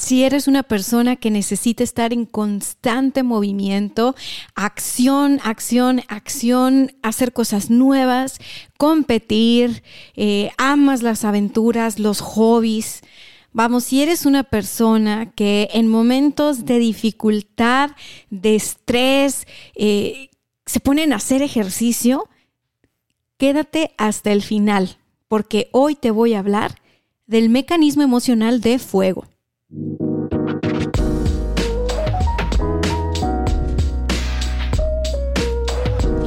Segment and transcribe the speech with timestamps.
[0.00, 4.14] Si eres una persona que necesita estar en constante movimiento,
[4.54, 8.38] acción, acción, acción, hacer cosas nuevas,
[8.78, 9.82] competir,
[10.16, 13.02] eh, amas las aventuras, los hobbies,
[13.52, 17.90] Vamos, si eres una persona que en momentos de dificultad,
[18.30, 20.30] de estrés, eh,
[20.66, 22.28] se ponen a hacer ejercicio,
[23.38, 26.76] quédate hasta el final, porque hoy te voy a hablar
[27.26, 29.26] del mecanismo emocional de fuego.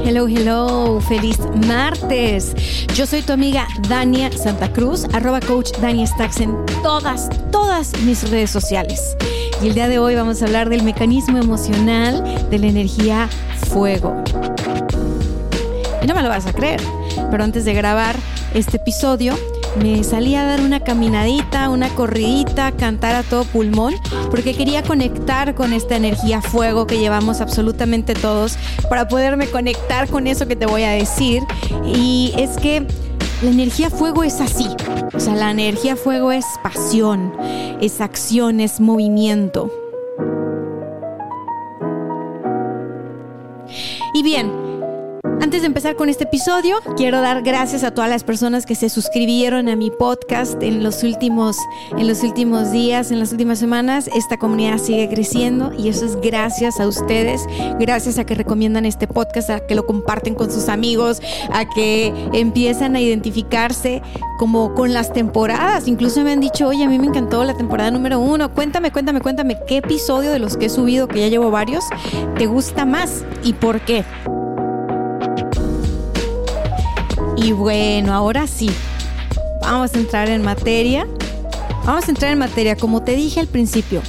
[0.02, 2.54] Hello, hello, feliz martes.
[2.94, 8.30] Yo soy tu amiga Dania Santa Cruz, arroba coach Dania Stacks en todas, todas mis
[8.30, 9.14] redes sociales.
[9.62, 13.28] Y el día de hoy vamos a hablar del mecanismo emocional de la energía
[13.68, 14.24] fuego.
[16.02, 16.80] Y no me lo vas a creer,
[17.30, 18.16] pero antes de grabar
[18.54, 19.36] este episodio,
[19.80, 23.94] me salí a dar una caminadita, una corridita, cantar a todo pulmón,
[24.30, 28.56] porque quería conectar con esta energía fuego que llevamos absolutamente todos
[28.88, 31.42] para poderme conectar con eso que te voy a decir.
[31.84, 32.86] Y es que
[33.42, 34.68] la energía fuego es así.
[35.12, 37.32] O sea, la energía fuego es pasión,
[37.80, 39.70] es acción, es movimiento.
[44.14, 44.63] Y bien,
[45.54, 48.88] antes de empezar con este episodio, quiero dar gracias a todas las personas que se
[48.88, 51.56] suscribieron a mi podcast en los últimos,
[51.96, 54.10] en los últimos días, en las últimas semanas.
[54.16, 57.46] Esta comunidad sigue creciendo y eso es gracias a ustedes,
[57.78, 61.22] gracias a que recomiendan este podcast, a que lo comparten con sus amigos,
[61.52, 64.02] a que empiezan a identificarse
[64.40, 65.86] como con las temporadas.
[65.86, 68.52] Incluso me han dicho, oye, a mí me encantó la temporada número uno.
[68.52, 71.84] Cuéntame, cuéntame, cuéntame qué episodio de los que he subido, que ya llevo varios,
[72.36, 74.04] te gusta más y por qué.
[77.36, 78.70] Y bueno, ahora sí,
[79.60, 81.06] vamos a entrar en materia.
[81.84, 84.02] Vamos a entrar en materia, como te dije al principio.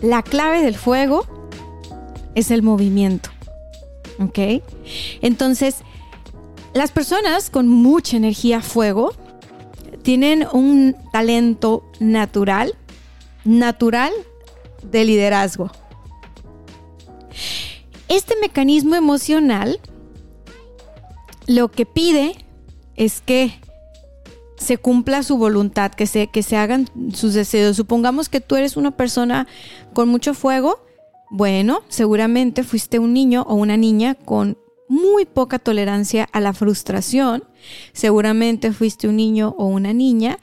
[0.00, 1.26] La clave del fuego
[2.34, 3.30] es el movimiento.
[4.20, 4.62] ¿Ok?
[5.22, 5.76] Entonces,
[6.72, 9.12] las personas con mucha energía fuego
[10.02, 12.74] tienen un talento natural,
[13.44, 14.12] natural
[14.82, 15.70] de liderazgo.
[18.08, 19.80] Este mecanismo emocional
[21.46, 22.36] lo que pide
[22.96, 23.58] es que
[24.56, 27.76] se cumpla su voluntad, que se, que se hagan sus deseos.
[27.76, 29.46] Supongamos que tú eres una persona
[29.92, 30.80] con mucho fuego.
[31.30, 34.56] Bueno, seguramente fuiste un niño o una niña con
[34.88, 37.44] muy poca tolerancia a la frustración.
[37.92, 40.38] Seguramente fuiste un niño o una niña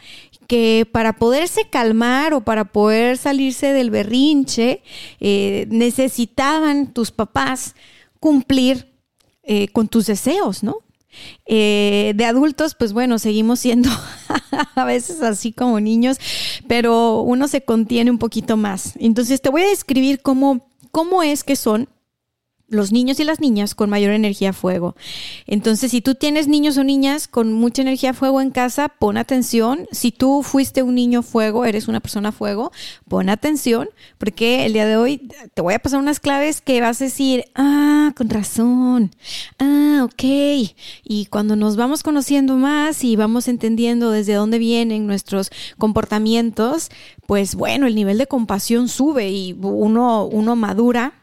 [0.48, 4.84] que para poderse calmar o para poder salirse del berrinche
[5.22, 7.76] eh, necesitaban tus papás
[8.20, 8.92] cumplir
[9.44, 10.80] eh, con tus deseos, ¿no?
[11.46, 13.90] Eh, de adultos, pues bueno, seguimos siendo
[14.76, 16.18] a veces así como niños,
[16.68, 18.94] pero uno se contiene un poquito más.
[19.00, 21.90] Entonces te voy a describir cómo, cómo es que son
[22.72, 24.96] los niños y las niñas con mayor energía fuego.
[25.46, 29.88] Entonces, si tú tienes niños o niñas con mucha energía fuego en casa, pon atención.
[29.92, 32.72] Si tú fuiste un niño fuego, eres una persona fuego,
[33.08, 37.02] pon atención, porque el día de hoy te voy a pasar unas claves que vas
[37.02, 39.12] a decir, ah, con razón,
[39.60, 40.24] ah, ok.
[41.04, 46.90] Y cuando nos vamos conociendo más y vamos entendiendo desde dónde vienen nuestros comportamientos,
[47.28, 51.14] pues bueno, el nivel de compasión sube y uno, uno madura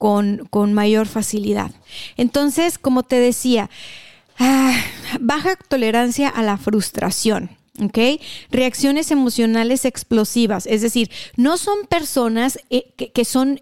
[0.00, 1.72] con, mayor facilidad.
[2.16, 3.68] Entonces, como te decía,
[4.38, 4.74] ah,
[5.20, 7.50] baja tolerancia a la frustración.
[7.82, 8.20] ¿ok?
[8.50, 13.60] Reacciones emocionales explosivas, es decir, no son personas eh, que, que, son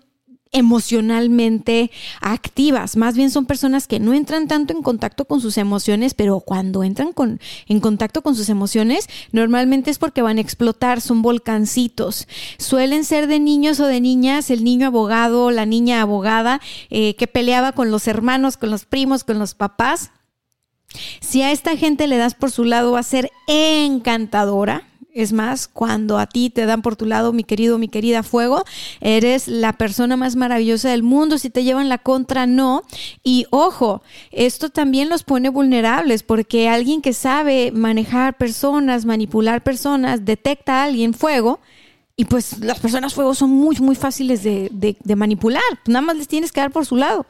[0.53, 1.91] emocionalmente
[2.21, 6.41] activas, más bien son personas que no entran tanto en contacto con sus emociones, pero
[6.41, 11.23] cuando entran con, en contacto con sus emociones, normalmente es porque van a explotar, son
[11.23, 12.29] volcancitos.
[12.59, 16.61] Suelen ser de niños o de niñas, el niño abogado, la niña abogada,
[16.91, 20.11] eh, que peleaba con los hermanos, con los primos, con los papás.
[21.21, 25.69] Si a esta gente le das por su lado, va a ser encantadora, Es más,
[25.69, 28.65] cuando a ti te dan por tu lado, mi querido, mi querida fuego,
[29.01, 31.39] eres la persona más maravillosa del mundo.
[31.39, 32.83] Si te llevan la contra, no.
[33.25, 40.27] Y ojo, esto también los pone vulnerables porque alguien que sabe manejar personas, manipular personas,
[40.27, 41.59] detecta a alguien fuego
[42.21, 45.63] y pues las personas fuego son muy, muy fáciles de, manipular.
[45.87, 47.27] Nada más les tienes que dar por su lado.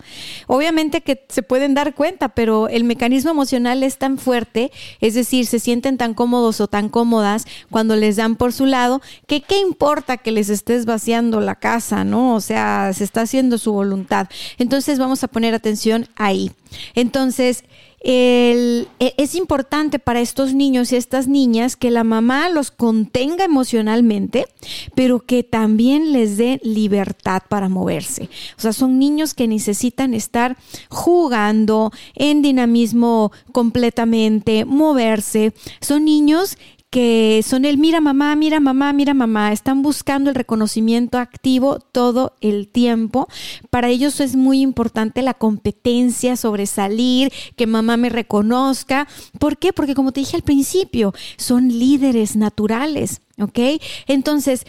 [0.46, 5.44] Obviamente que se pueden dar cuenta, pero el mecanismo emocional es tan fuerte, es decir,
[5.44, 9.58] se sienten tan cómodos o tan cómodas cuando les dan por su lado, que qué
[9.58, 12.34] importa que les estés vaciando la casa, ¿no?
[12.34, 14.30] O sea, se está haciendo su voluntad.
[14.56, 16.50] Entonces vamos a poner atención ahí.
[16.94, 17.62] Entonces,
[18.00, 24.46] e, es importante para estos niños y estas niñas que la mamá los contenga emocionalmente,
[24.94, 28.28] pero que también les dé libertad para moverse.
[28.56, 30.56] O sea, son niños que necesitan estar
[30.88, 35.52] jugando en dinamismo completamente, moverse.
[35.80, 36.56] Son niños
[36.90, 42.34] que son el mira mamá, mira mamá, mira mamá, están buscando el reconocimiento activo todo
[42.40, 43.28] el tiempo.
[43.70, 49.06] Para ellos es muy importante la competencia, sobresalir, que mamá me reconozca.
[49.38, 49.72] ¿Por qué?
[49.72, 53.80] Porque como te dije al principio, son líderes naturales, ¿ok?
[54.06, 54.64] Entonces,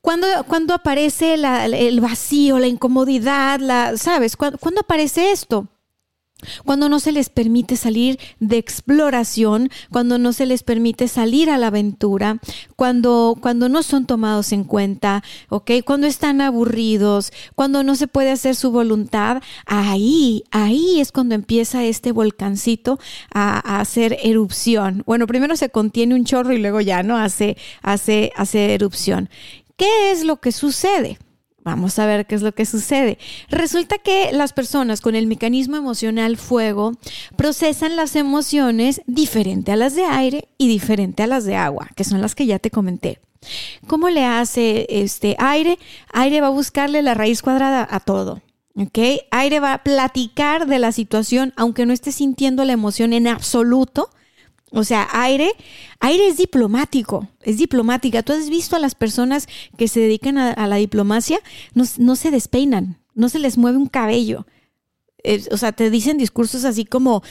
[0.00, 4.36] cuando, cuando aparece el vacío, la incomodidad, la, ¿sabes?
[4.36, 5.66] ¿Cuándo aparece esto?
[6.64, 11.58] Cuando no se les permite salir de exploración, cuando no se les permite salir a
[11.58, 12.38] la aventura,
[12.76, 15.70] cuando, cuando no son tomados en cuenta, ¿ok?
[15.84, 21.84] Cuando están aburridos, cuando no se puede hacer su voluntad, ahí, ahí es cuando empieza
[21.84, 22.98] este volcancito
[23.32, 25.02] a, hacer erupción.
[25.06, 27.16] Bueno, primero se contiene un chorro y luego ya, ¿no?
[27.16, 29.28] Hace, hace, hace erupción.
[29.76, 31.18] ¿Qué es lo que sucede?
[31.68, 33.18] Vamos a ver qué es lo que sucede.
[33.50, 36.92] Resulta que las personas con el mecanismo emocional fuego
[37.36, 42.04] procesan las emociones diferente a las de aire y diferente a las de agua, que
[42.04, 43.20] son las que ya te comenté.
[43.86, 45.78] ¿Cómo le hace este aire?
[46.10, 48.40] Aire va a buscarle la raíz cuadrada a todo.
[48.74, 48.98] ¿Ok?
[49.30, 54.08] Aire va a platicar de la situación, aunque no esté sintiendo la emoción en absoluto,
[54.70, 55.52] o sea, aire,
[56.00, 58.22] aire es diplomático, es diplomática.
[58.22, 61.40] Tú has visto a las personas que se dedican a, la diplomacia,
[61.74, 64.46] no, se despeinan, no se les mueve un cabello.
[65.50, 67.22] o sea, te dicen discursos así como,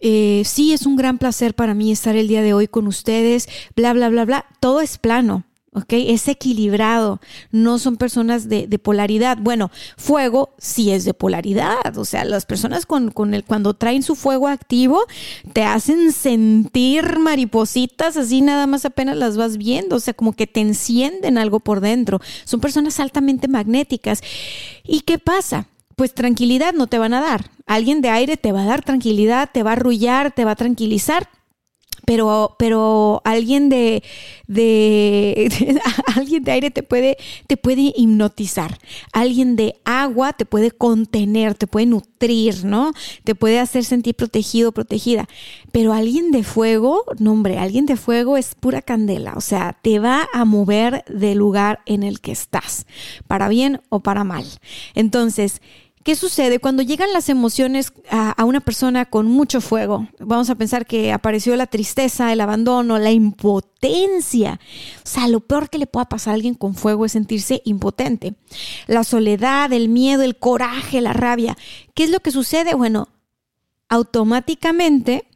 [0.00, 3.48] eh, sí, es un gran placer para mí estar el día de hoy con ustedes,
[3.76, 4.46] bla, bla, bla, bla.
[4.60, 5.44] Todo es plano.
[5.74, 5.92] ¿Ok?
[5.92, 7.20] Es equilibrado,
[7.50, 9.38] no son personas de, polaridad.
[9.40, 14.02] Bueno, fuego sí es de polaridad, o sea, las personas con, con, el, cuando traen
[14.02, 15.00] su fuego activo
[15.52, 20.46] te hacen sentir maripositas, así nada más apenas las vas viendo, o sea, como que
[20.46, 22.20] te encienden algo por dentro.
[22.44, 24.20] Son personas altamente magnéticas.
[24.84, 25.66] ¿Y qué pasa?
[25.96, 27.50] Pues tranquilidad no te van a dar.
[27.66, 30.56] Alguien de aire te va a dar tranquilidad, te va a arrullar, te va a
[30.56, 31.28] tranquilizar
[32.04, 34.02] pero, pero alguien de,
[36.16, 37.16] alguien de aire te puede,
[37.46, 38.78] te puede hipnotizar.
[39.12, 42.92] Alguien de agua te puede contener, te puede nutrir, ¿no?
[43.24, 45.28] Te puede hacer sentir protegido, protegida.
[45.70, 49.34] Pero alguien de fuego, no hombre, alguien de fuego es pura candela.
[49.36, 52.86] O sea, te va a mover del lugar en el que estás,
[53.28, 54.44] para bien o para mal.
[54.94, 55.62] Entonces,
[56.04, 60.08] ¿Qué sucede cuando llegan las emociones a, una persona con mucho fuego?
[60.18, 64.58] Vamos a pensar que apareció la tristeza, el abandono, la impotencia.
[65.04, 68.34] O sea, lo peor que le pueda pasar a alguien con fuego es sentirse impotente.
[68.88, 71.56] La soledad, el miedo, el coraje, la rabia.
[71.94, 72.74] ¿Qué es lo que sucede?
[72.74, 73.08] Bueno,
[73.88, 75.28] automáticamente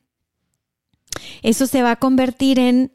[1.42, 2.92] eso se va a convertir en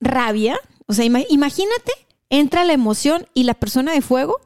[0.00, 0.60] rabia.
[0.86, 1.92] O sea, imagínate,
[2.28, 4.40] entra la emoción y la persona de fuego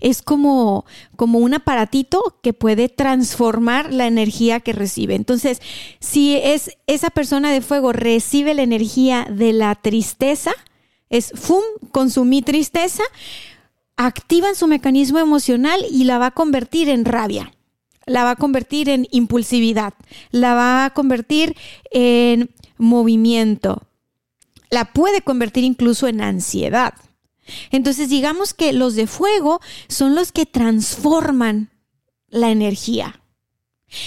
[0.00, 0.84] es como,
[1.16, 5.14] como un aparatito que puede transformar la energía que recibe.
[5.14, 5.60] Entonces,
[6.00, 10.52] si es esa persona de fuego recibe la energía de la tristeza,
[11.10, 11.62] es ¡fum!
[11.92, 13.02] consumí tristeza,
[13.96, 17.52] activan su mecanismo emocional y la va a convertir en rabia,
[18.04, 19.94] la va a convertir en impulsividad,
[20.30, 21.56] la va a convertir
[21.90, 23.82] en movimiento,
[24.70, 26.94] la puede convertir incluso en ansiedad.
[27.70, 31.70] Entonces digamos que los de fuego son los que transforman
[32.28, 33.22] la energía.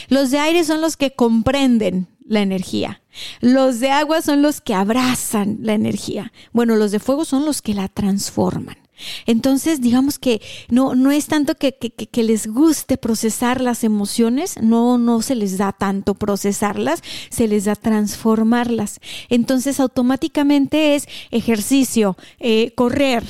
[0.09, 3.01] Los de aire son los que comprenden la energía.
[3.41, 6.31] Los de agua son los que abrazan la energía.
[6.51, 8.77] Bueno, los de fuego son los que la transforman.
[9.25, 14.97] Entonces, digamos que no, no es tanto que, que, les guste procesar las emociones, no,
[14.97, 18.99] no se les da tanto procesarlas, se les da transformarlas.
[19.29, 23.23] Entonces, automáticamente es ejercicio, eh, correr,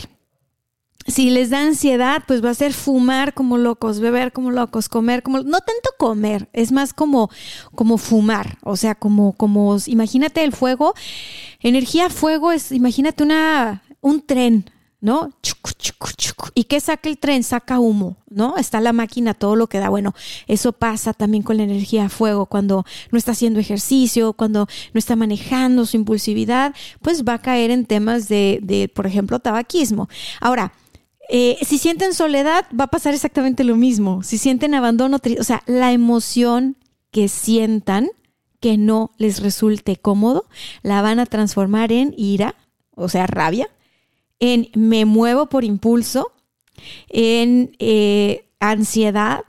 [1.10, 5.24] si les da ansiedad, pues va a ser fumar como locos, beber como locos, comer
[5.24, 7.30] como no tanto comer, es más como
[7.76, 10.94] como fumar, o sea, como como imagínate el fuego,
[11.62, 14.70] energía fuego es imagínate una un tren,
[15.02, 15.32] ¿no?
[16.54, 17.44] ¿Y qué saca el tren?
[17.44, 18.58] Saca humo, ¿no?
[18.58, 19.90] Está la máquina, todo lo que da.
[19.90, 20.14] Bueno,
[20.48, 22.46] eso pasa también con la energía a fuego.
[22.48, 27.72] Cuando no está haciendo ejercicio, cuando no está manejando su impulsividad, pues va a caer
[27.72, 30.10] en temas de, de por ejemplo, tabaquismo.
[30.42, 30.74] Ahora,
[31.30, 34.24] eh, si sienten soledad, va a pasar exactamente lo mismo.
[34.24, 36.76] Si sienten abandono, o sea, la emoción
[37.12, 38.10] que sientan
[38.60, 40.46] que no les resulte cómodo,
[40.82, 42.56] la van a transformar en ira,
[42.96, 43.70] o sea, rabia,
[44.40, 46.32] en me muevo por impulso,
[47.10, 49.42] en eh, ansiedad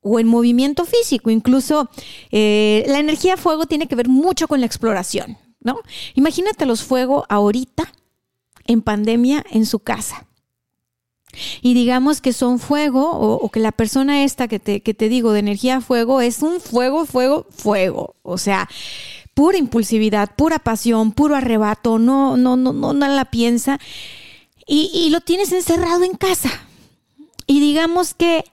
[0.00, 1.30] o en movimiento físico.
[1.30, 1.88] Incluso
[2.30, 5.78] eh, la energía fuego tiene que ver mucho con la exploración, ¿no?
[6.14, 7.92] Imagínate los fuego ahorita
[8.66, 10.26] en pandemia en su casa.
[11.62, 15.32] Y digamos que son fuego o, que la persona esta que te, que te digo
[15.32, 18.16] de energía fuego es un fuego, fuego, fuego.
[18.22, 18.68] O sea,
[19.34, 23.78] pura impulsividad, pura pasión, puro arrebato, no, no, no, no, no la piensa.
[24.66, 26.50] Y, y lo tienes encerrado en casa.
[27.46, 28.44] Y digamos que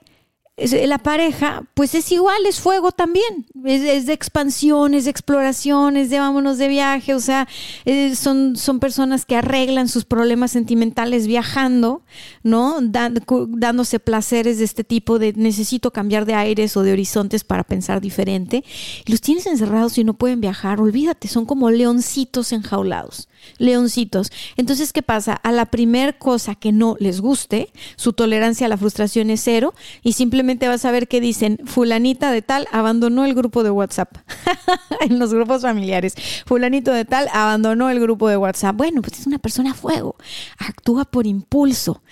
[0.86, 6.10] la pareja, pues es igual, es fuego también, es, de expansión, es de exploración, es
[6.10, 7.48] de vámonos de viaje, o sea,
[7.84, 12.02] eh, son, son personas que arreglan sus problemas sentimentales viajando,
[12.42, 12.76] ¿no?
[12.80, 18.00] dándose placeres de este tipo de necesito cambiar de aires o de horizontes para pensar
[18.00, 18.62] diferente.
[19.06, 24.30] Y los tienes encerrados y no pueden viajar, olvídate, son como leoncitos enjaulados leoncitos.
[24.56, 25.34] Entonces, ¿qué pasa?
[25.34, 29.74] A la primer cosa que no les guste, su tolerancia a la frustración es cero
[30.02, 34.16] y simplemente vas a ver que dicen, fulanita de tal abandonó el grupo de WhatsApp
[35.00, 36.14] en los grupos familiares.
[36.46, 38.76] Fulanito de tal abandonó el grupo de WhatsApp.
[38.76, 40.16] Bueno, pues es una persona a fuego,
[40.58, 42.02] actúa por impulso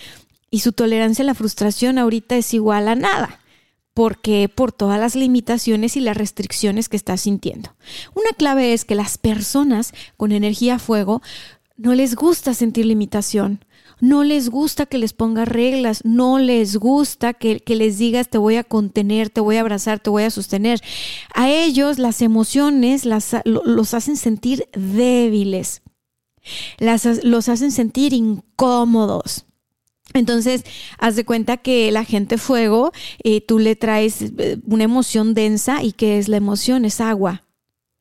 [0.50, 3.40] y su tolerancia a la frustración ahorita es igual a nada
[3.98, 7.74] porque por todas las limitaciones y las restricciones que estás sintiendo.
[8.14, 11.20] Una clave es que las personas con energía fuego
[11.76, 13.64] no les gusta sentir limitación,
[13.98, 18.54] no les gusta que les ponga reglas, no les gusta que, les digas te voy
[18.54, 20.80] a contener, te voy a abrazar, te voy a sostener.
[21.34, 25.82] A ellos las emociones las, los hacen sentir débiles,
[26.78, 29.47] los hacen sentir incómodos.
[30.14, 30.64] Entonces,
[30.98, 35.82] haz de cuenta que la gente fuego, eh, tú le traes eh, una emoción densa
[35.82, 37.44] y que es la emoción, es agua.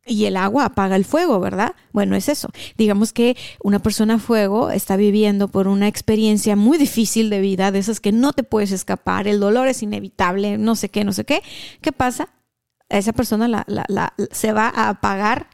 [0.06, 1.76] Y el agua apaga el fuego, ¿verdad?
[1.92, 2.50] Bueno, es eso.
[2.78, 7.80] Digamos que una persona fuego está viviendo por una experiencia muy difícil de vida, de
[7.80, 11.26] esas que no te puedes escapar, el dolor es inevitable, no sé qué, no sé
[11.26, 11.42] qué.
[11.82, 12.30] ¿Qué pasa?
[12.88, 13.66] Esa persona
[14.32, 15.50] se va a apagar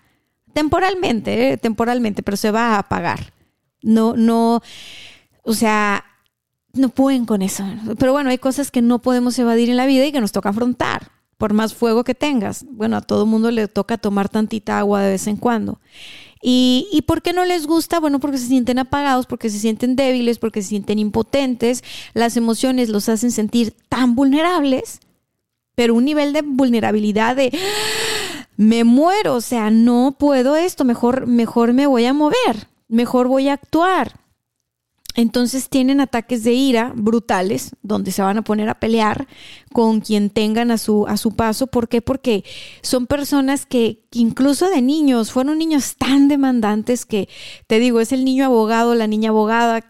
[0.54, 3.34] temporalmente, eh, temporalmente, pero se va a apagar.
[3.82, 4.62] No, no,
[5.42, 6.06] o sea,
[6.74, 7.64] no pueden con eso.
[7.98, 10.50] Pero bueno, hay cosas que no podemos evadir en la vida y que nos toca
[10.50, 12.66] afrontar, por más fuego que tengas.
[12.70, 15.80] Bueno, a todo mundo le toca tomar tantita agua de vez en cuando.
[16.42, 18.00] ¿Y, ¿Y por qué no les gusta?
[18.00, 21.84] Bueno, porque se sienten apagados, porque se sienten débiles, porque se sienten impotentes.
[22.14, 25.00] Las emociones los hacen sentir tan vulnerables,
[25.76, 27.58] pero un nivel de vulnerabilidad de
[28.58, 33.48] me muero, o sea, no puedo esto, mejor, mejor me voy a mover, mejor voy
[33.48, 34.23] a actuar.
[35.16, 39.28] Entonces tienen ataques de ira brutales, donde se van a poner a pelear
[39.72, 41.68] con quien tengan a su, a su paso.
[41.68, 42.02] ¿Por qué?
[42.02, 42.44] Porque
[42.82, 47.30] son personas que, incluso de niños, fueron niños tan demandantes que,
[47.68, 49.82] te digo, es el niño abogado, la niña abogada,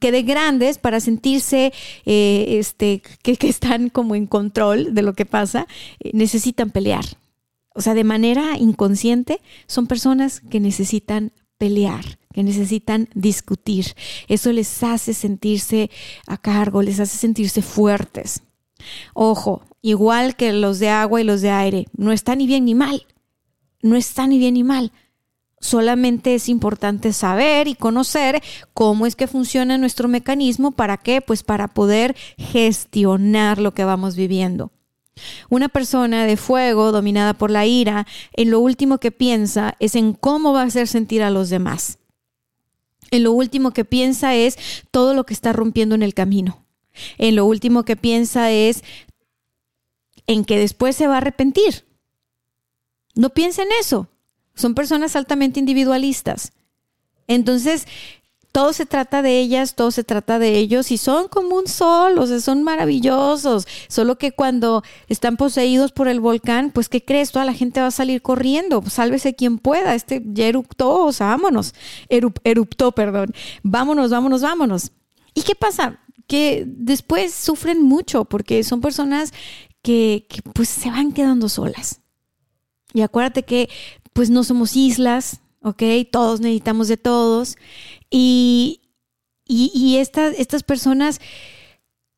[0.00, 1.72] que de grandes, para sentirse
[2.06, 5.66] eh, este, que, están como en control de lo que pasa,
[6.00, 7.04] eh, necesitan pelear.
[7.74, 13.94] O sea, de manera inconsciente, son personas que necesitan pelear que necesitan discutir.
[14.28, 15.90] Eso les hace sentirse
[16.26, 18.42] a cargo, les hace sentirse fuertes.
[19.14, 22.74] Ojo, igual que los de agua y los de aire, no está ni bien ni
[22.74, 23.06] mal.
[23.82, 24.92] No está ni bien ni mal.
[25.60, 28.42] Solamente es importante saber y conocer
[28.74, 30.72] cómo es que funciona nuestro mecanismo.
[30.72, 31.20] ¿Para qué?
[31.20, 34.72] Pues para poder gestionar lo que vamos viviendo.
[35.50, 40.14] Una persona de fuego, dominada por la ira, en lo último que piensa es en
[40.14, 41.98] cómo va a hacer sentir a los demás
[43.12, 44.56] en lo último que piensa es
[44.90, 46.64] todo lo que está rompiendo en el camino.
[47.18, 48.82] En lo último que piensa es
[50.26, 51.84] en que después se va a arrepentir.
[53.14, 54.08] No piensa en eso.
[54.54, 56.52] Son personas altamente individualistas.
[57.28, 57.86] Entonces,
[58.52, 62.18] todo se trata de ellas, todo se trata de ellos y son como un sol,
[62.18, 63.66] o sea, son maravillosos.
[63.88, 67.32] Solo que cuando están poseídos por el volcán, pues ¿qué crees?
[67.32, 69.94] Toda la gente va a salir corriendo, sálvese quien pueda.
[69.94, 71.74] Este ya eruptó, o sea, vámonos.
[72.08, 73.32] eruptó, perdón.
[73.62, 74.92] Vámonos, vámonos, vámonos.
[75.32, 76.00] ¿Y qué pasa?
[76.26, 79.32] Que después sufren mucho porque son personas
[79.80, 82.00] que, que pues se van quedando solas.
[82.92, 83.70] Y acuérdate que
[84.12, 85.82] pues no somos islas, ¿ok?
[86.10, 87.56] Todos necesitamos de todos.
[88.10, 88.80] Y,
[89.46, 91.20] y, estas personas,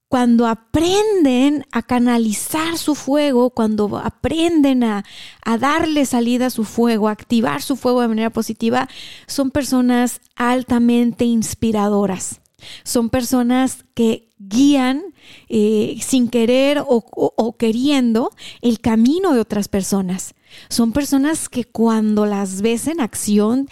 [0.08, 5.04] cuando aprenden a canalizar su fuego, cuando aprenden a,
[5.44, 8.88] a darle salida a su fuego, a activar su fuego de manera positiva,
[9.26, 12.40] son personas altamente inspiradoras.
[12.82, 15.14] Son personas que guían
[15.48, 20.34] eh, sin querer o, queriendo el camino de otras personas.
[20.68, 23.68] Son personas que cuando las ves en acción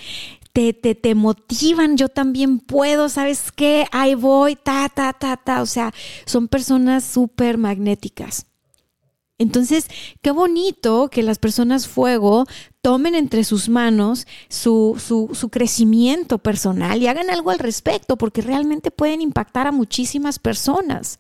[0.53, 3.87] te, te, te, motivan, yo también puedo, ¿sabes qué?
[3.91, 5.63] Ahí voy, ta, ta, ta, ta.
[5.63, 5.93] O sea,
[6.27, 8.47] son personas súper magnéticas.
[9.43, 9.89] Entonces,
[10.21, 12.47] qué bonito que las personas fuego
[12.81, 18.93] tomen entre sus manos su, su, crecimiento personal y hagan algo al respecto, porque realmente
[18.93, 21.19] pueden impactar a muchísimas personas.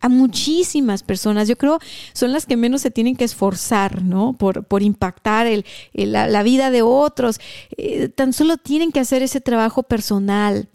[0.00, 1.48] A muchísimas personas.
[1.48, 1.78] Yo creo
[2.12, 4.34] son las que menos se tienen que esforzar, ¿no?
[4.34, 7.40] Por, por impactar el, la, vida de otros.
[7.76, 10.68] Eh, tan solo tienen que hacer ese trabajo personal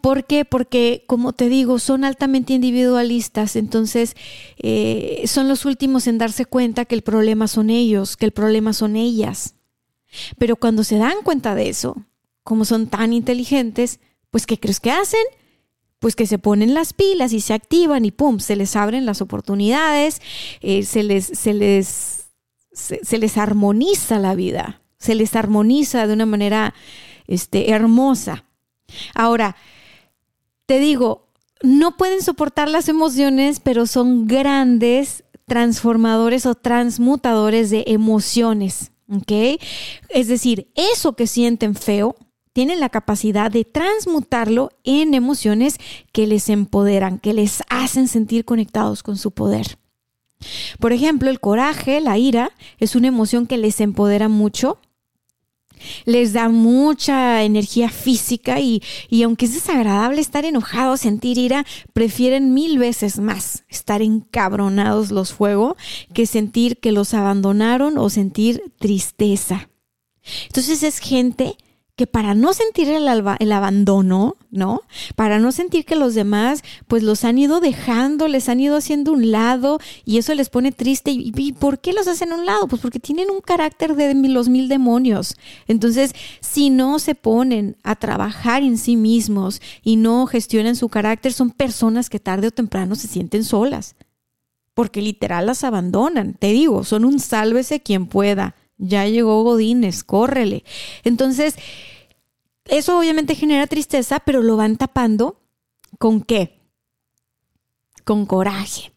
[0.00, 0.44] ¿Por qué?
[0.44, 4.14] Porque, como te digo, son altamente individualistas, entonces
[4.58, 8.72] eh, son los últimos en darse cuenta que el problema son ellos, que el problema
[8.72, 9.54] son ellas.
[10.38, 11.96] Pero cuando se dan cuenta de eso,
[12.42, 15.24] como son tan inteligentes, pues ¿qué crees que hacen?
[16.06, 18.38] Pues que se ponen las pilas y se activan y ¡pum!
[18.38, 20.22] se les abren las oportunidades,
[20.60, 22.26] eh, se, les, se, les,
[22.70, 26.74] se, les armoniza la vida, se les armoniza de una manera
[27.26, 28.44] este, hermosa.
[29.16, 29.56] Ahora,
[30.66, 31.26] te digo,
[31.60, 38.92] no pueden soportar las emociones, pero son grandes transformadores o transmutadores de emociones.
[39.12, 39.60] ¿Ok?
[40.10, 42.14] Es decir, eso que sienten feo,
[42.56, 45.76] tienen la capacidad de transmutarlo en emociones
[46.10, 49.76] que les empoderan, que les hacen sentir conectados con su poder.
[50.80, 54.78] Por ejemplo, el coraje, la ira, es una emoción que les empodera mucho
[56.06, 62.54] les da mucha energía física y, y, aunque es desagradable estar enojado, sentir ira, prefieren
[62.54, 65.76] mil veces más estar encabronados los fuego
[66.14, 69.68] que sentir que los abandonaron o sentir tristeza.
[70.46, 71.58] Entonces es gente
[71.96, 73.08] que para no sentir el,
[73.52, 74.82] abandono, ¿no?
[75.14, 79.12] Para no sentir que los demás pues los han ido dejando, les han ido haciendo
[79.12, 81.10] un lado y eso les pone triste.
[81.10, 82.68] ¿Y, por qué los hacen un lado?
[82.68, 85.36] Pues porque tienen un carácter de los mil demonios.
[85.68, 91.32] Entonces, si no se ponen a trabajar en sí mismos y no gestionan su carácter,
[91.32, 93.96] son personas que tarde o temprano se sienten solas.
[94.74, 96.34] Porque literal las abandonan.
[96.34, 100.64] Te digo, son un sálvese quien pueda ya llegó Godínez, córrele.
[101.04, 101.56] Entonces,
[102.68, 105.40] eso obviamente genera tristeza, pero lo van tapando
[105.98, 106.60] con qué?
[108.04, 108.92] Con coraje.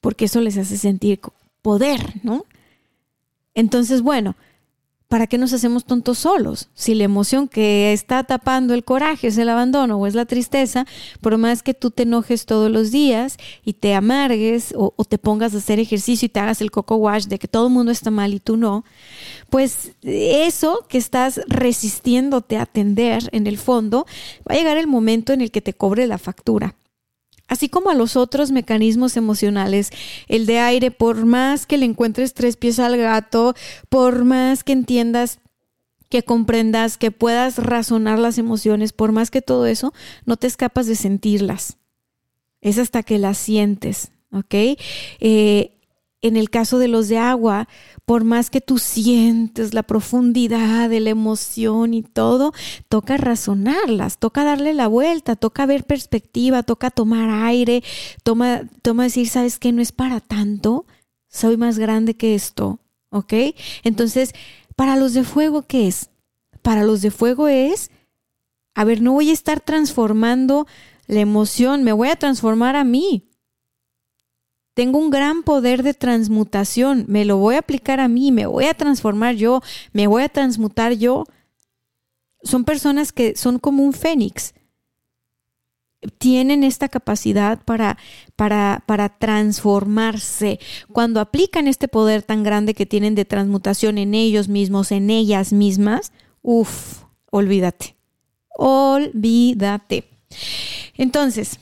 [0.00, 1.20] Porque eso les hace sentir
[1.62, 2.44] poder, ¿no?
[3.54, 4.36] Entonces, bueno,
[5.08, 6.68] ¿para qué nos hacemos tontos solos?
[6.74, 10.86] Si la emoción que está tapando el coraje es el abandono o es la tristeza,
[11.20, 15.54] por más que tú te enojes todos los días y te amargues o, te pongas
[15.54, 18.10] a hacer ejercicio y te hagas el coco wash de que todo el mundo está
[18.10, 18.84] mal y tú no,
[19.50, 24.06] pues eso que estás resistiéndote a atender en el fondo,
[24.48, 26.74] va a llegar el momento en el que te cobre la factura.
[27.48, 29.90] Así como a los otros mecanismos emocionales,
[30.28, 33.54] el de aire, por más que le encuentres tres pies al gato,
[33.88, 35.38] por más que entiendas
[36.08, 39.92] que comprendas, que puedas razonar las emociones, por más que todo eso,
[40.24, 41.78] no te escapas de sentirlas.
[42.60, 44.54] Es hasta que las sientes, ¿ok?
[45.20, 45.75] Eh,
[46.26, 47.68] en el caso de los de agua,
[48.04, 52.52] por más que tú sientes la profundidad de la emoción y todo,
[52.88, 57.82] toca razonarlas, toca darle la vuelta, toca ver perspectiva, toca tomar aire,
[58.22, 59.72] toma, toma decir, ¿sabes qué?
[59.72, 60.86] No es para tanto,
[61.28, 62.78] soy más grande que esto,
[63.10, 63.32] ¿ok?
[63.82, 64.32] Entonces,
[64.76, 66.10] para los de fuego, ¿qué es?
[66.62, 67.90] Para los de fuego es,
[68.74, 70.66] a ver, no voy a estar transformando
[71.06, 73.24] la emoción, me voy a transformar a mí.
[74.76, 78.66] Tengo un gran poder de transmutación, me lo voy a aplicar a mí, me voy
[78.66, 79.62] a transformar yo,
[79.94, 81.24] me voy a transmutar yo.
[82.42, 84.52] Son personas que son como un fénix.
[86.18, 87.96] Tienen esta capacidad para,
[88.36, 90.60] para, para transformarse.
[90.92, 95.54] Cuando aplican este poder tan grande que tienen de transmutación en ellos mismos, en ellas
[95.54, 96.12] mismas,
[96.42, 97.96] uff, olvídate.
[98.50, 100.04] Olvídate.
[100.98, 101.60] Entonces,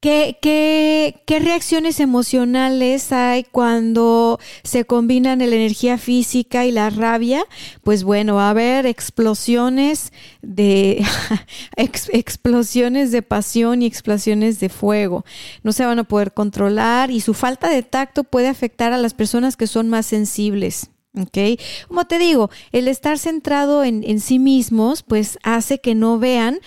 [0.00, 7.44] ¿Qué, qué, qué reacciones emocionales hay cuando se combinan la energía física y la rabia?
[7.82, 11.04] Pues bueno, va a haber explosiones de
[11.76, 15.24] explosiones de pasión y explosiones de fuego.
[15.64, 19.14] No se van a poder controlar y su falta de tacto puede afectar a las
[19.14, 20.90] personas que son más sensibles.
[21.18, 21.60] ¿ok?
[21.88, 26.60] Como te digo, el estar centrado en, en, sí mismos, pues hace que no vean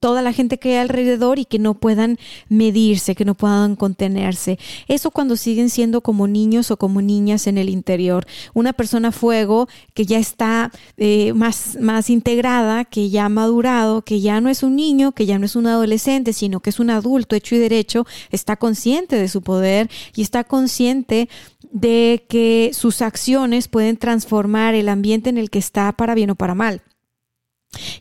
[0.00, 4.58] toda la gente que hay alrededor y que no puedan medirse, que no puedan contenerse.
[4.88, 8.26] Eso cuando siguen siendo como niños o como niñas en el interior.
[8.54, 14.22] Una persona fuego que ya está eh, más, más integrada, que ya ha madurado, que
[14.22, 16.88] ya no es un niño, que ya no es un adolescente, sino que es un
[16.88, 21.28] adulto hecho y derecho, está consciente de su poder y está consciente
[21.70, 26.36] de que sus acciones pueden transformar el ambiente en el que está para bien o
[26.36, 26.82] para mal.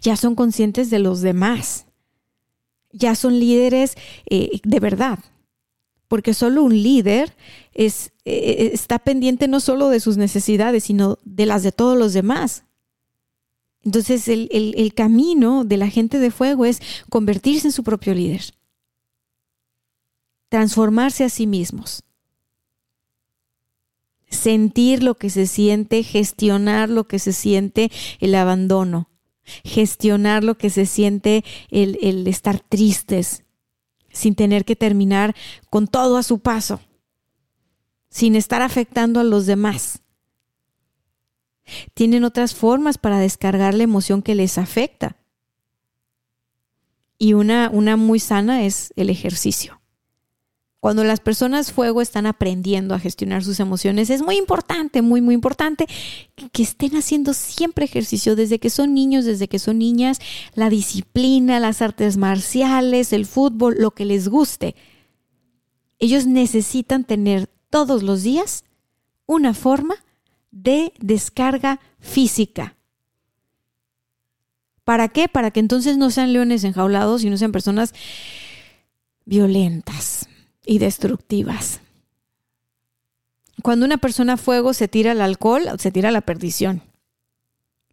[0.01, 1.88] Ya son conscientes de los demás
[2.91, 3.95] ya son líderes
[4.29, 5.19] eh, de verdad.
[6.07, 7.35] Porque solo un líder
[7.73, 12.13] es, eh, está pendiente no solo de sus necesidades, sino de las de todos los
[12.13, 12.63] demás.
[13.83, 18.41] Entonces el, el camino de la gente de fuego es convertirse en su propio líder,
[20.49, 22.03] transformarse a sí mismos,
[24.29, 29.08] sentir lo que se siente, gestionar lo que se siente el abandono,
[29.63, 33.43] gestionar lo que se siente el, estar tristes,
[34.11, 35.35] sin tener que terminar
[35.69, 36.79] con todo a su paso,
[38.09, 40.01] sin estar afectando a los demás.
[41.93, 45.17] Tienen otras formas para descargar la emoción que les afecta.
[47.17, 49.78] Y una, una muy sana es el ejercicio.
[50.79, 55.35] Cuando las personas fuego están aprendiendo a gestionar sus emociones, es muy importante, muy, muy
[55.35, 55.87] importante
[56.53, 60.19] que estén haciendo siempre ejercicio desde que son niños, desde que son niñas,
[60.53, 64.75] la disciplina, las artes marciales, el fútbol, lo que les guste.
[65.99, 68.63] Ellos necesitan tener todos los días
[69.25, 69.95] una forma
[70.51, 72.77] de descarga física.
[74.85, 75.27] ¿Para qué?
[75.27, 77.93] Para que entonces no sean leones enjaulados y no sean personas
[79.25, 80.28] violentas
[80.69, 81.79] y destructivas.
[83.63, 86.83] Cuando una persona a fuego se tira al alcohol, se tira a la perdición.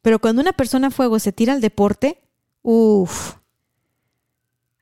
[0.03, 2.21] Pero cuando una persona a fuego se tira al deporte,
[2.61, 3.37] uff.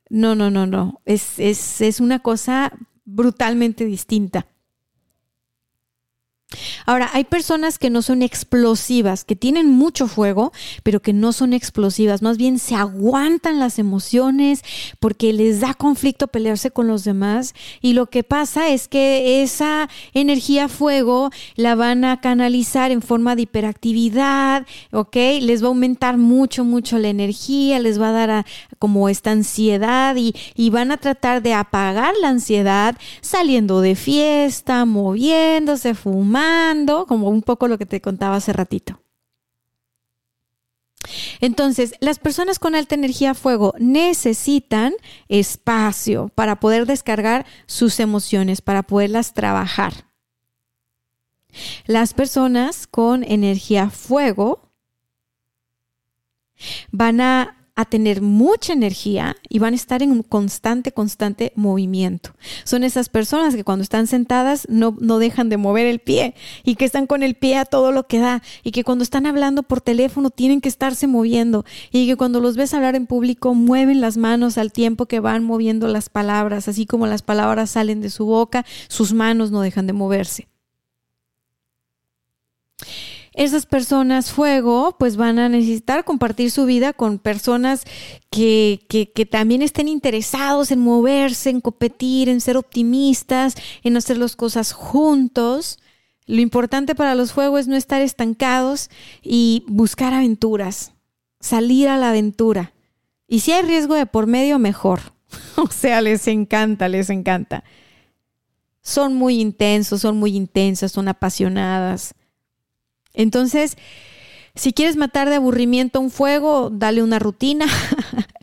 [0.09, 0.99] No, no, no, no.
[1.05, 2.73] Es, es, es una cosa
[3.05, 4.45] brutalmente distinta.
[6.85, 10.51] Ahora, hay personas que no son explosivas, que tienen mucho fuego,
[10.83, 14.63] pero que no son explosivas, más bien se aguantan las emociones
[14.99, 19.89] porque les da conflicto pelearse con los demás y lo que pasa es que esa
[20.13, 25.15] energía fuego la van a canalizar en forma de hiperactividad, ¿ok?
[25.41, 28.45] Les va a aumentar mucho, mucho la energía, les va a dar
[28.79, 34.85] como esta ansiedad y, y van a tratar de apagar la ansiedad saliendo de fiesta,
[34.85, 36.44] moviéndose, fumando
[37.07, 38.99] como un poco lo que te contaba hace ratito.
[41.39, 44.93] Entonces, las personas con alta energía fuego necesitan
[45.27, 50.05] espacio para poder descargar sus emociones, para poderlas trabajar.
[51.85, 54.71] Las personas con energía fuego
[56.91, 62.33] van a a tener mucha energía y van a estar en un constante, constante movimiento.
[62.63, 66.75] Son esas personas que cuando están sentadas no, no dejan de mover el pie y
[66.75, 69.63] que están con el pie a todo lo que da y que cuando están hablando
[69.63, 73.99] por teléfono tienen que estarse moviendo y que cuando los ves hablar en público mueven
[73.99, 78.09] las manos al tiempo que van moviendo las palabras, así como las palabras salen de
[78.09, 80.47] su boca, sus manos no dejan de moverse
[83.35, 87.83] esas personas fuego pues van a necesitar compartir su vida con personas
[88.29, 94.35] que, que, también estén interesados en moverse, en competir, en ser optimistas, en hacer las
[94.37, 95.79] cosas juntos.
[96.25, 98.89] Lo importante para los fuegos es no estar estancados
[99.21, 100.93] y buscar aventuras,
[101.41, 102.73] salir a la aventura.
[103.27, 105.01] Y si hay riesgo de por medio, mejor.
[105.57, 107.65] o sea, les encanta, les encanta.
[108.81, 112.15] Son muy intensos, son muy intensas, son apasionadas.
[113.15, 113.77] Entonces,
[114.55, 117.65] si quieres matar de aburrimiento un fuego, dale una rutina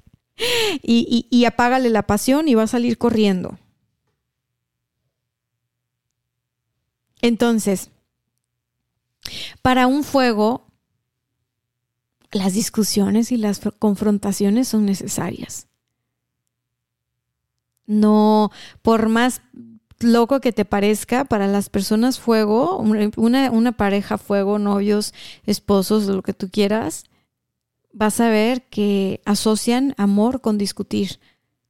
[0.82, 3.58] y, y, apágale la pasión y va a salir corriendo.
[7.20, 7.90] Entonces,
[9.62, 10.66] para un fuego,
[12.32, 15.68] las discusiones y las confrontaciones son necesarias.
[17.87, 19.42] No, por más
[20.03, 26.23] loco que te parezca, para las personas fuego, una, una pareja fuego, novios, esposos, lo
[26.23, 27.05] que tú quieras,
[27.93, 31.21] vas a ver que asocian amor con discutir.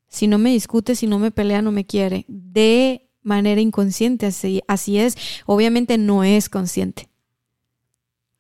[0.09, 2.27] si no me discute, si no me pelea, no me quiere.
[2.29, 5.17] De manera inconsciente, así, así es.
[5.47, 7.09] Obviamente no es consciente.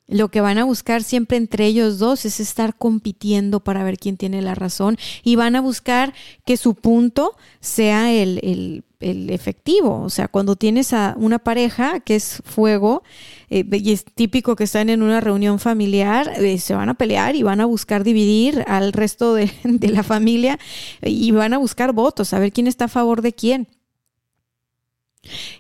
[0.07, 4.19] Lo que van a buscar siempre entre ellos dos es estar compitiendo para ver quién
[4.19, 6.13] tiene la razón y van a buscar
[6.45, 10.03] que su punto sea el, efectivo.
[10.03, 13.03] O sea, cuando tienes a una pareja que es fuego
[13.51, 17.37] eh, y es típico que están en una reunión familiar, eh, se van a pelear
[17.37, 20.59] y van a buscar dividir al resto de, de la familia
[21.03, 23.69] y van a buscar votos, a ver quién está a favor de quién.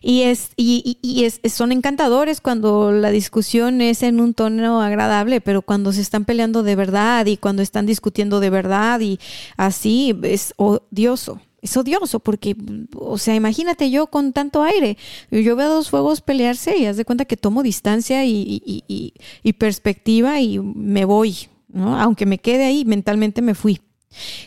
[0.01, 5.41] Y, es, y, y es, son encantadores cuando la discusión es en un tono agradable,
[5.41, 9.21] pero cuando se están peleando de verdad y cuando están discutiendo de verdad y
[9.57, 11.41] así es odioso.
[11.63, 12.55] Es odioso porque,
[12.95, 14.99] o sea, imagínate yo con tanto aire.
[15.31, 20.41] Yo veo dos fuegos pelearse y haz de cuenta que tomo distancia y, y perspectiva
[20.41, 21.37] y me voy,
[21.69, 21.99] ¿no?
[21.99, 23.81] Aunque me quede ahí, mentalmente me fui.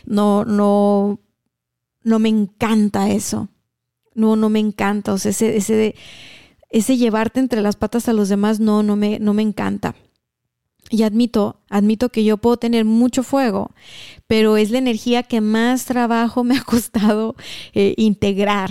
[0.04, 1.18] No, no,
[2.04, 3.48] no me encanta eso
[4.16, 5.12] no, no me encanta.
[5.12, 5.94] O sea, ese, ese,
[6.70, 9.94] ese llevarte entre las patas a los demás, no, no me, no me encanta.
[10.90, 13.72] Y admito, admito que yo puedo tener mucho fuego,
[14.26, 17.34] pero es la energía que más trabajo me ha costado
[17.74, 18.70] eh, integrar.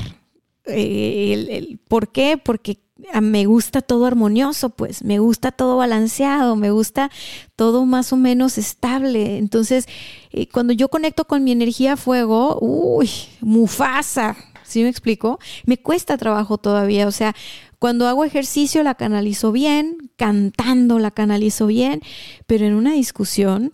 [0.66, 2.38] Eh, ¿Por qué?
[2.38, 2.80] Porque
[3.22, 7.12] me gusta todo armonioso, pues, me gusta todo balanceado, me gusta
[7.56, 9.38] todo más o menos estable.
[9.38, 9.88] Entonces,
[10.32, 13.10] eh, cuando yo conecto con mi energía fuego, uy,
[13.42, 15.40] Mufasa, ¿Sí me explico?
[15.66, 17.36] Me cuesta trabajo todavía, o sea,
[17.78, 22.02] cuando hago ejercicio la canalizo bien, cantando la canalizo bien,
[22.46, 23.74] pero en una discusión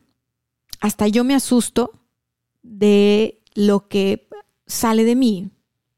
[0.79, 1.91] hasta yo me asusto
[2.63, 4.27] de lo que
[4.65, 5.49] sale de mí,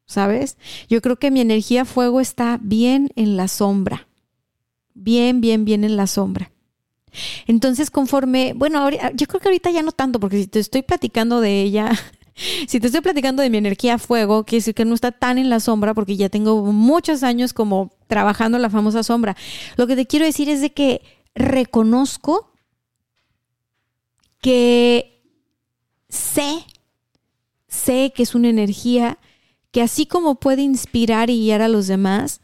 [0.05, 0.57] ¿sabes?
[0.89, 4.07] Yo creo que mi energía fuego está bien en la sombra,
[4.93, 6.51] bien, bien, bien en la sombra.
[7.45, 11.41] Entonces, conforme, bueno, yo creo que ahorita ya no tanto, porque si te estoy platicando
[11.41, 11.91] de ella,
[12.67, 15.49] si te estoy platicando de mi energía fuego, quiere decir que no está tan en
[15.49, 19.35] la sombra porque ya tengo muchos años como trabajando la famosa sombra.
[19.77, 21.01] Lo que te quiero decir es de que
[21.35, 22.51] reconozco
[24.39, 25.21] que
[26.09, 26.65] sé,
[27.67, 29.17] sé que es una energía
[29.71, 32.41] que así como puede inspirar y guiar a los demás,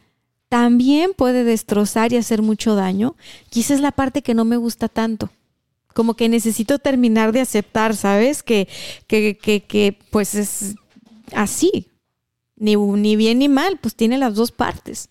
[0.47, 3.15] también puede destrozar y hacer mucho daño.
[3.53, 5.29] Esa es la parte que no me gusta tanto
[5.99, 8.41] como que necesito terminar de aceptar, ¿sabes?
[8.41, 8.69] Que,
[9.05, 10.75] que, que, pues es
[11.35, 11.87] así,
[12.55, 15.09] ni, ni bien ni mal, pues tiene las dos partes.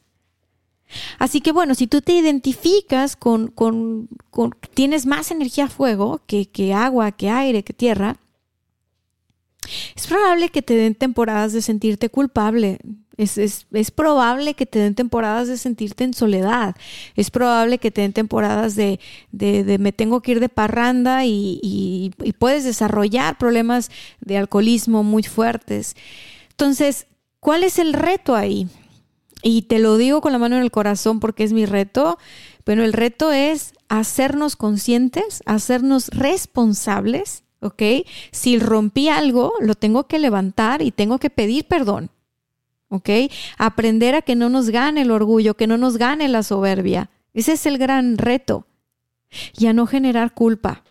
[1.19, 6.47] Así que bueno, si tú te identificas con, con, con tienes más energía fuego que,
[6.47, 8.17] que agua, que aire, que tierra,
[9.95, 12.79] es probable que te den temporadas de sentirte culpable.
[13.19, 16.75] Es, es, es, probable que te den temporadas de sentirte en soledad.
[17.17, 19.01] Es probable que te den temporadas de,
[19.33, 25.03] de, me tengo que ir de parranda y, y, y, puedes desarrollar problemas de alcoholismo
[25.03, 25.97] muy fuertes.
[26.51, 27.07] Entonces,
[27.41, 28.69] ¿cuál es el reto ahí?
[29.43, 32.19] Y te lo digo con la mano en el corazón porque es mi reto.
[32.65, 37.83] Bueno, el reto es hacernos conscientes, hacernos responsables ¿ok?
[38.31, 42.11] Si rompí algo, lo tengo que levantar y tengo que pedir perdón,
[42.89, 43.11] ¿ok?
[43.57, 47.11] Aprender a que no nos gane el orgullo, que no nos gane la soberbia.
[47.35, 48.67] Ese es el gran reto.
[49.57, 50.85] Y a no generar culpa.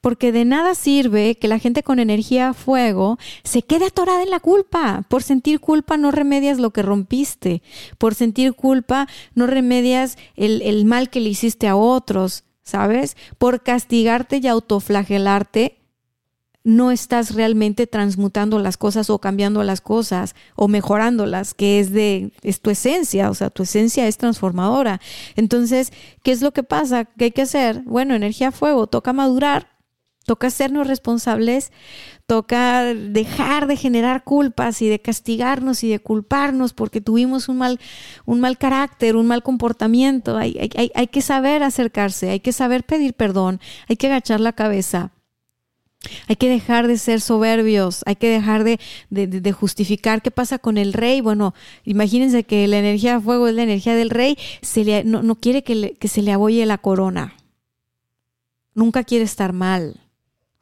[0.00, 4.30] Porque de nada sirve que la gente con energía a fuego se quede atorada en
[4.30, 5.04] la culpa.
[5.08, 7.62] Por sentir culpa no remedias lo que rompiste.
[7.98, 12.44] Por sentir culpa no remedias el, el mal que le hiciste a otros.
[12.64, 13.16] ¿sabes?
[13.38, 15.83] Por castigarte y autoflagelarte,
[16.64, 22.32] no estás realmente transmutando las cosas o cambiando las cosas o mejorándolas, que es de
[22.42, 25.00] es tu esencia, o sea, tu esencia es transformadora.
[25.36, 27.04] Entonces, ¿qué es lo que pasa?
[27.04, 27.82] ¿Qué hay que hacer?
[27.84, 29.68] Bueno, energía fuego, toca madurar,
[30.24, 31.70] toca hacernos responsables,
[32.26, 37.78] toca dejar de generar culpas y de castigarnos y de culparnos porque tuvimos un mal,
[38.24, 40.38] un mal carácter, un mal comportamiento.
[40.38, 44.54] Hay, hay, hay que saber acercarse, hay que saber pedir perdón, hay que agachar la
[44.54, 45.12] cabeza.
[46.28, 50.92] Hay que dejar de ser soberbios, hay que dejar de, justificar qué pasa con el
[50.92, 51.20] rey.
[51.20, 55.22] Bueno, imagínense que la energía de fuego es la energía del rey, se le, no,
[55.22, 57.34] no, quiere que, que se le aboye la corona.
[58.74, 60.00] Nunca quiere estar mal.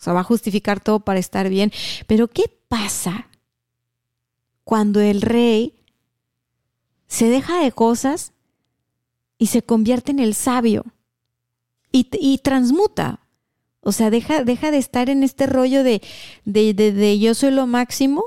[0.03, 1.73] O sea, va a justificar todo para estar bien.
[2.09, 3.29] Pero ¿qué pasa
[4.65, 5.75] cuando el rey
[7.07, 8.33] se deja de cosas
[9.39, 10.85] y se convierte en el sabio
[11.93, 13.21] y, transmuta?
[13.85, 16.01] O sea, deja, deja, de estar en este rollo de,
[16.45, 18.25] de, de, yo soy lo máximo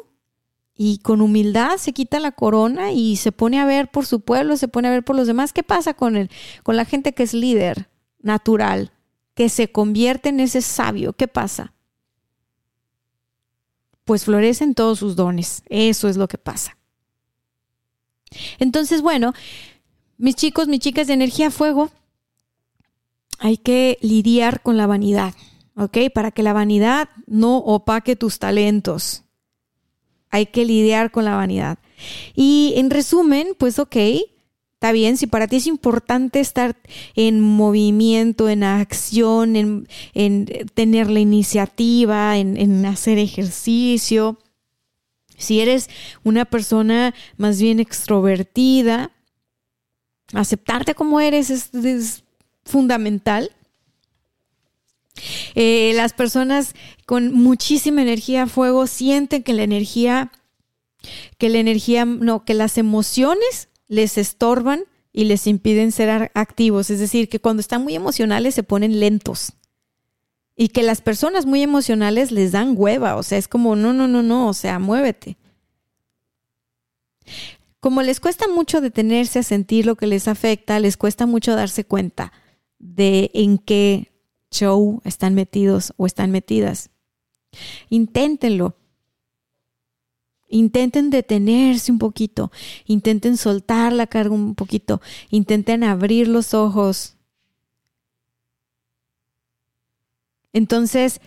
[0.76, 4.58] y con humildad se quita la corona y se pone a ver por su pueblo,
[4.58, 5.54] se pone a ver por los demás.
[5.54, 6.30] ¿Qué pasa con él?
[6.64, 7.90] Con la gente que es líder
[8.22, 8.92] natural
[9.34, 11.76] que se convierte en ese sabio, ¿qué pasa?
[14.06, 15.64] pues florecen todos sus dones.
[15.68, 16.78] Eso es lo que pasa.
[18.60, 19.34] Entonces, bueno,
[20.18, 21.90] mis chicos, mis chicas de energía fuego,
[23.40, 25.34] hay que lidiar con la vanidad,
[25.76, 25.98] ¿ok?
[26.14, 29.24] Para que la vanidad no opaque tus talentos.
[30.30, 31.80] Hay que lidiar con la vanidad.
[32.36, 33.96] Y en resumen, pues ok,
[34.74, 36.76] está bien, si para ti es importante estar
[37.16, 44.38] en movimiento, en acción, en, tener la iniciativa, en, en hacer ejercicio,
[45.38, 45.90] si eres
[46.24, 49.12] una persona más bien extrovertida,
[50.34, 52.24] aceptarte como eres es,
[52.66, 53.52] fundamental.
[55.54, 56.76] Eh, las personas
[57.06, 60.32] con muchísima energía fuego sienten que la energía,
[61.38, 66.90] que la energía, no, que las emociones les estorban y les impiden ser activos.
[66.90, 69.54] Es decir, que cuando están muy emocionales se ponen lentos.
[70.58, 73.16] Y que las personas muy emocionales les dan hueva.
[73.16, 75.38] O sea, es como, no, no, no, no, o sea, muévete.
[77.80, 81.84] Como les cuesta mucho detenerse a sentir lo que les afecta, les cuesta mucho darse
[81.84, 82.32] cuenta
[82.80, 84.12] de en qué
[84.52, 86.90] show están metidos o están metidas.
[87.90, 88.76] Inténtenlo.
[90.48, 92.52] Intenten detenerse un poquito,
[92.86, 97.18] intenten soltar la carga un poquito, intenten abrir los ojos.
[100.54, 101.20] Entonces,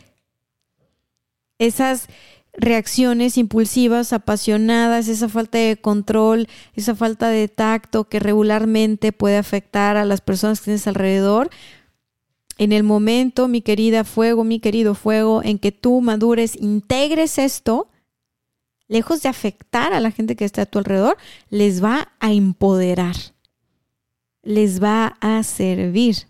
[1.59, 2.09] esas
[2.59, 9.97] reacciones impulsivas, apasionadas, esa falta de control, esa falta de tacto que regularmente puede afectar
[9.97, 11.51] a las personas que tienes alrededor.
[12.59, 17.89] En el momento, mi querida fuego, mi querido fuego, en que tú madures, integres esto,
[18.89, 21.17] lejos de afectar a la gente que está a tu alrededor,
[21.51, 23.15] les va a empoderar,
[24.43, 26.28] les va a servir.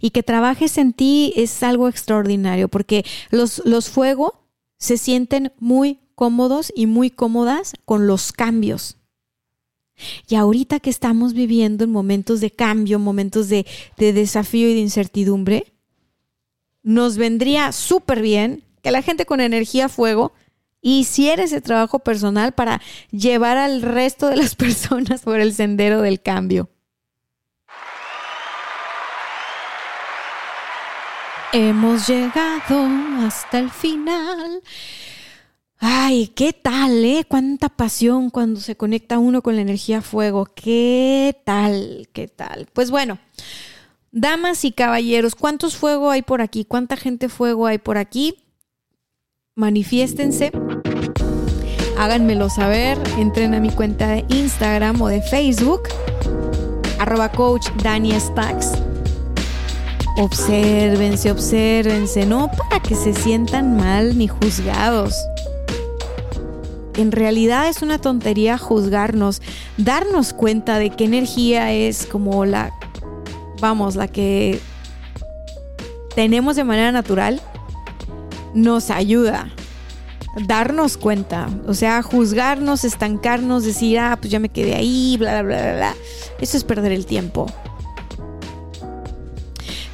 [0.00, 4.46] Y que trabajes en ti es algo extraordinario porque los, los fuego
[4.78, 8.96] se sienten muy cómodos y muy cómodas con los cambios.
[10.28, 14.80] Y ahorita que estamos viviendo en momentos de cambio, momentos de, de desafío y de
[14.80, 15.72] incertidumbre,
[16.82, 20.32] nos vendría súper bien que la gente con energía fuego
[20.82, 22.80] hiciera ese trabajo personal para
[23.10, 26.68] llevar al resto de las personas por el sendero del cambio.
[31.58, 32.86] Hemos llegado
[33.26, 34.60] hasta el final.
[35.78, 37.24] Ay, ¿qué tal, eh?
[37.26, 40.44] Cuánta pasión cuando se conecta uno con la energía fuego.
[40.54, 42.10] ¿Qué tal?
[42.12, 42.68] ¿Qué tal?
[42.74, 43.18] Pues bueno,
[44.12, 46.66] damas y caballeros, ¿cuántos fuego hay por aquí?
[46.66, 48.44] ¿Cuánta gente fuego hay por aquí?
[49.54, 50.52] Manifiéstense.
[51.96, 52.98] Háganmelo saber.
[53.16, 55.84] Entren a mi cuenta de Instagram o de Facebook.
[56.98, 58.72] Arroba coach Dani Stacks
[60.18, 65.14] Obsérvense, obsérvense, no para que se sientan mal ni juzgados.
[66.96, 69.42] En realidad es una tontería juzgarnos,
[69.76, 72.72] darnos cuenta de qué energía es como la,
[73.60, 74.58] vamos, la que
[76.14, 77.42] tenemos de manera natural,
[78.54, 79.50] nos ayuda.
[80.46, 85.56] Darnos cuenta, o sea, juzgarnos, estancarnos, decir, ah, pues ya me quedé ahí, bla, bla,
[85.56, 85.94] bla, bla.
[86.40, 87.46] Eso es perder el tiempo.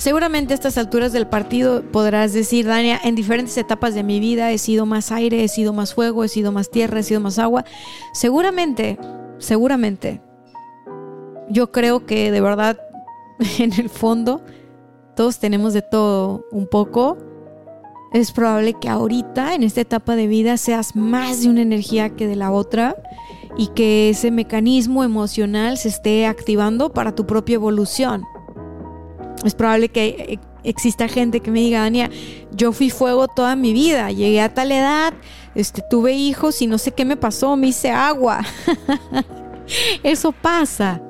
[0.02, 4.50] Seguramente a estas alturas del partido podrás decir, Dania, en diferentes etapas de mi vida
[4.50, 7.38] he sido más aire, he sido más fuego, he sido más tierra, he sido más
[7.38, 7.64] agua.
[8.12, 8.98] Seguramente,
[9.38, 10.20] seguramente.
[11.48, 12.80] Yo creo que de verdad,
[13.60, 14.42] en el fondo,
[15.14, 17.16] todos tenemos de todo un poco.
[18.12, 22.26] Es probable que ahorita, en esta etapa de vida, seas más de una energía que
[22.26, 22.96] de la otra
[23.56, 28.24] y que ese mecanismo emocional se esté activando para tu propia evolución
[29.44, 32.10] es probable que eh, exista gente que me diga, Dania,
[32.52, 35.12] yo fui fuego toda mi vida, llegué a tal edad,
[35.54, 38.40] este, tuve hijos y no sé qué me pasó, me hice agua.
[40.02, 41.00] Eso pasa.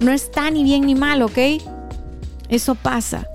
[0.00, 1.38] No está ni bien ni mal, ¿ok?
[2.48, 3.26] Eso pasa.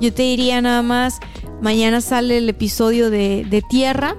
[0.00, 1.18] Yo te diría nada más,
[1.60, 4.16] mañana sale el episodio de, de Tierra.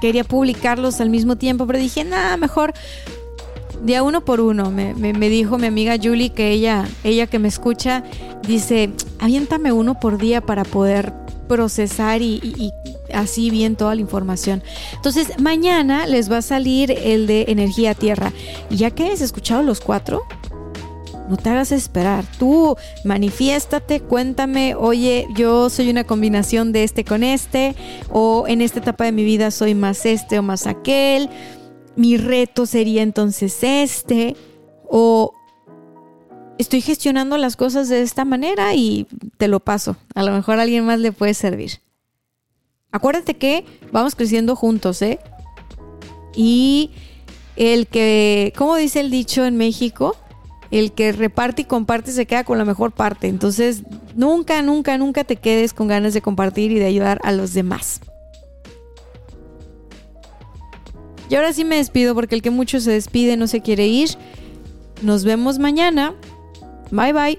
[0.00, 2.72] Quería publicarlos al mismo tiempo, pero dije, nada, mejor
[3.82, 8.04] Día uno por uno, me, dijo mi amiga Julie que ella, ella que me escucha,
[8.46, 11.14] dice, aviéntame uno por día para poder
[11.48, 12.72] procesar y,
[13.12, 14.62] así bien toda la información.
[14.94, 18.32] Entonces, mañana les va a salir el de energía tierra.
[18.68, 20.22] Y ya que has escuchado los cuatro,
[21.30, 22.24] no te hagas esperar.
[22.38, 27.74] Tú manifiéstate, cuéntame, oye, yo soy una combinación de este con este,
[28.10, 31.30] o en esta etapa de mi vida soy más este o más aquel
[32.00, 34.34] mi reto sería entonces este,
[34.88, 35.34] o
[36.56, 39.98] estoy gestionando las cosas de esta manera y te lo paso.
[40.14, 41.82] A lo mejor a alguien más le puede servir.
[42.90, 45.18] Acuérdate que vamos creciendo juntos, ¿eh?
[46.34, 46.92] Y
[47.56, 50.16] el que, ¿cómo dice el dicho en México?
[50.70, 53.28] El que reparte y comparte se queda con la mejor parte.
[53.28, 53.82] Entonces,
[54.14, 58.00] nunca, nunca, nunca te quedes con ganas de compartir y de ayudar a los demás.
[61.30, 64.10] Y ahora sí me despido porque el que mucho se despide no se quiere ir.
[65.00, 66.12] Nos vemos mañana.
[66.90, 67.38] Bye bye.